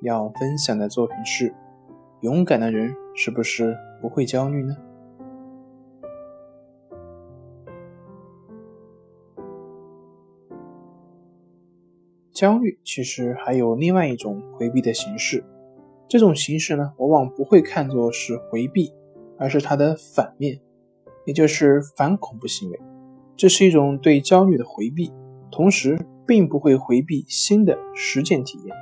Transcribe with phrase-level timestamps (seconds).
[0.00, 1.52] 要分享的作品是：
[2.20, 4.76] 勇敢的人是不是不会焦虑呢？
[12.32, 15.44] 焦虑其实还有另外一种回避的形式，
[16.06, 18.92] 这种形式呢，往往不会看作是回避，
[19.36, 20.60] 而是它的反面，
[21.24, 22.80] 也就是反恐怖行为。
[23.36, 25.12] 这是一种对焦虑的回避，
[25.50, 28.76] 同时并不会回避新的实践体验，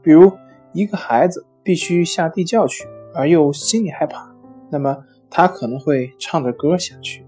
[0.00, 0.30] 比如。
[0.72, 4.34] 一个孩子必须下地窖去，而又心里害怕，
[4.70, 7.22] 那么他可能会唱着歌下去；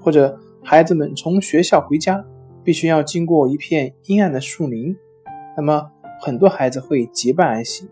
[0.00, 2.24] 或者孩子们从学校回家，
[2.62, 4.96] 必须要经过一片阴暗的树林，
[5.56, 7.88] 那么很多孩子会结伴而行。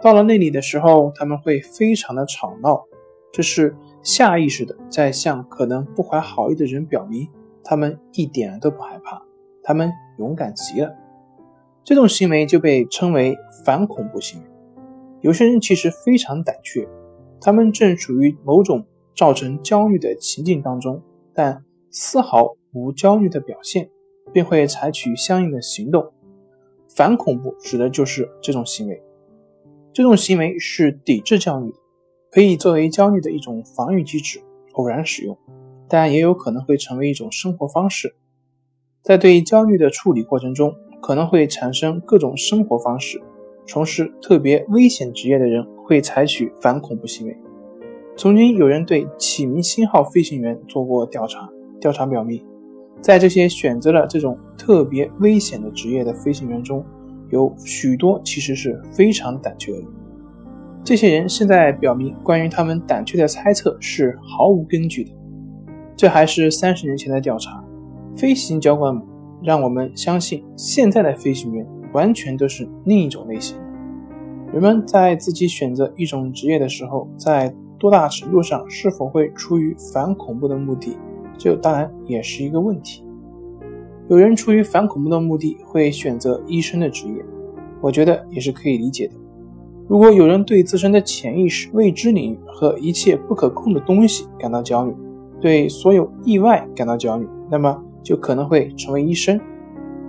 [0.00, 2.84] 到了那里的时候，他们会非常的吵闹，
[3.32, 7.26] 这是下意识的在向可能不怀好意的人表明，
[7.62, 9.22] 他们一点都不害怕，
[9.62, 10.94] 他们勇敢极了。
[11.84, 14.46] 这种行为就被称为反恐怖行为。
[15.20, 16.88] 有些人其实非常胆怯，
[17.38, 21.02] 他们正处于某种造成焦虑的情境当中，
[21.34, 23.90] 但丝毫无焦虑的表现，
[24.32, 26.10] 便会采取相应的行动。
[26.88, 29.02] 反恐怖指的就是这种行为。
[29.92, 31.76] 这种行为是抵制焦虑的，
[32.30, 34.40] 可以作为焦虑的一种防御机制，
[34.72, 35.36] 偶然使用，
[35.86, 38.14] 但也有可能会成为一种生活方式。
[39.02, 40.74] 在对焦虑的处理过程中，
[41.04, 43.20] 可能会产生各种生活方式。
[43.66, 47.36] 从事特别危险职业的人会采取反恐怖行为。
[48.16, 51.46] 曾经有人对启明星号飞行员做过调查，
[51.78, 52.42] 调查表明，
[53.02, 56.82] 在这些选择了这种特别危险的职业的飞行员中，
[57.28, 59.82] 有许多其实是非常胆怯的。
[60.82, 65.10] 这些人现在表明，关于他们胆怯的猜测是毫无根据的。
[65.94, 67.62] 这还是三十年前的调查。
[68.16, 68.98] 飞行教官。
[69.44, 73.58] 让我们相信，现在的飞行员完全都是另一种类型。
[74.54, 80.96] 人们在自己选择一种职业的时候，在多大程度上是否会出于反恐怖的目的，
[81.36, 83.04] 这当然也是一个问题。
[84.08, 87.22] 有人出于反恐怖的目的会选择医生的职业，
[87.82, 89.12] 我觉得也是可以理解的。
[89.86, 94.94] 如果有人对自身的潜意识、未知领域和一切不可控的东西感到焦虑，
[95.38, 97.84] 对所有意外感到焦虑，那么。
[98.04, 99.40] 就可能会成为医生，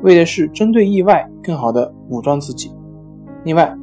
[0.03, 2.71] 为的是针对意外更好的武装自己。
[3.45, 3.75] 另外，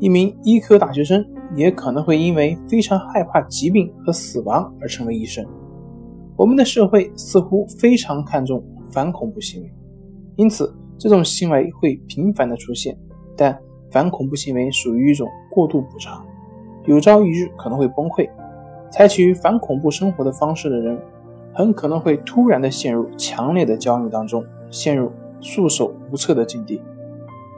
[0.00, 5.46] 一名医科大学生也可能会因为非常害怕疾病和死亡而成为医生。
[6.36, 9.72] 我们的社会似乎非常看重反恐怖行为，
[10.36, 12.96] 因此这种行为会频繁的出现。
[13.36, 13.56] 但
[13.90, 16.26] 反恐怖行为属于一种过度补偿，
[16.86, 18.28] 有朝一日可能会崩溃。
[18.90, 20.98] 采取反恐怖生活的方式的人。
[21.60, 26.80] 很可能会突然的陷入强烈的焦虑当中，陷入束手无策的境地。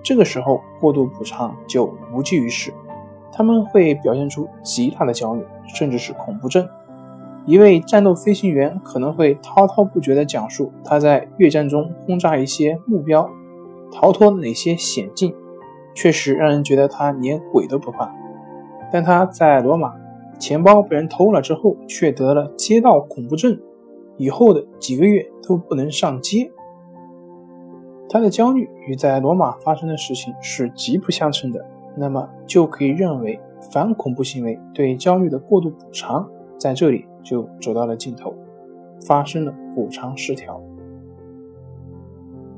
[0.02, 2.72] 这个时候，过度补偿就无济于事。
[3.30, 6.68] 他们会表现出极大的焦虑，甚至是恐怖症。
[7.46, 13.30] 一位战斗飞行员可能会滔滔不绝地讲述他在越战中轰炸一些目标，
[13.92, 15.32] 逃脱哪些险境，
[15.94, 18.12] 确实让人觉得他连鬼都不怕。
[18.92, 19.94] 但他在罗马，
[20.38, 23.58] 钱包被人偷了之后，却得了街道恐怖症。
[24.19, 26.50] 以后的几个月都不能上街，
[28.09, 31.65] 他的焦虑与在罗马发生的事情是极不相称的，
[31.97, 33.41] 那么就可以认为
[33.73, 36.28] 反恐怖行为对焦虑的过度补偿
[36.59, 38.34] 在这里就走到了尽头，
[39.06, 40.61] 发生了补偿失调。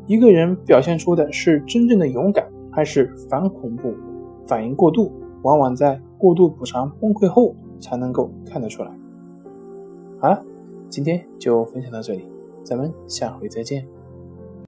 [0.06, 3.94] 一个人表现出的是真正的勇敢，还是反恐怖
[4.44, 8.90] 反应过度，往往在过度补偿崩溃后才能够看得出来。
[10.20, 10.44] 好了。
[10.88, 12.24] 今天就分享到这里，
[12.62, 13.86] 咱们下回再见。